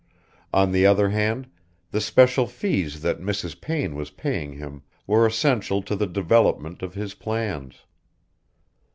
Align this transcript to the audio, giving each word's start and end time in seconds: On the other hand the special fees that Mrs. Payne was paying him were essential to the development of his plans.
On 0.51 0.71
the 0.71 0.83
other 0.87 1.09
hand 1.11 1.47
the 1.91 2.01
special 2.01 2.47
fees 2.47 3.03
that 3.03 3.19
Mrs. 3.21 3.61
Payne 3.61 3.93
was 3.93 4.09
paying 4.09 4.53
him 4.53 4.81
were 5.05 5.27
essential 5.27 5.83
to 5.83 5.95
the 5.95 6.07
development 6.07 6.81
of 6.81 6.95
his 6.95 7.13
plans. 7.13 7.81